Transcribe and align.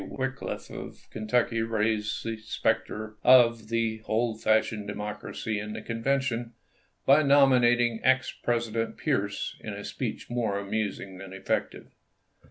Wickliffe 0.09 0.71
of 0.71 1.07
Kentucky 1.11 1.61
raised 1.61 2.25
the 2.25 2.35
specter 2.37 3.17
of 3.23 3.67
the 3.67 4.01
old 4.05 4.41
fashioned 4.41 4.87
Democracy, 4.87 5.59
in 5.59 5.73
the 5.73 5.81
Convention, 5.83 6.53
by 7.05 7.21
nominating 7.21 7.99
ex 8.03 8.31
President 8.31 8.97
Pierce 8.97 9.55
in 9.59 9.73
a 9.75 9.83
speech 9.85 10.27
more 10.27 10.57
amusing 10.57 11.19
than 11.19 11.29
Aug 11.29 11.35
3i,i864. 11.41 11.41
effective. 11.41 11.91